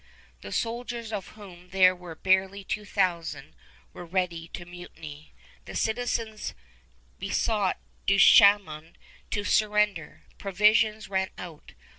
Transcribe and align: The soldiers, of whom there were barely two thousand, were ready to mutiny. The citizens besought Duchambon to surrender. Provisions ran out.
The 0.41 0.51
soldiers, 0.51 1.13
of 1.13 1.27
whom 1.37 1.69
there 1.69 1.95
were 1.95 2.15
barely 2.15 2.63
two 2.63 2.85
thousand, 2.85 3.53
were 3.93 4.03
ready 4.03 4.47
to 4.47 4.65
mutiny. 4.65 5.31
The 5.65 5.75
citizens 5.75 6.55
besought 7.19 7.77
Duchambon 8.07 8.95
to 9.29 9.43
surrender. 9.43 10.23
Provisions 10.39 11.07
ran 11.07 11.29
out. 11.37 11.73